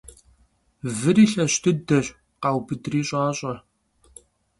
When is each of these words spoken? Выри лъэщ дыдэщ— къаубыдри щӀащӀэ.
Выри 0.97 1.25
лъэщ 1.31 1.53
дыдэщ— 1.63 2.07
къаубыдри 2.41 3.01
щӀащӀэ. 3.07 3.53